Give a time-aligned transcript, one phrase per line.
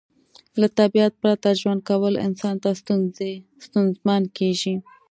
[0.59, 2.69] له طبیعت پرته ژوند کول انسان ته
[3.63, 4.75] ستونزمن کیږي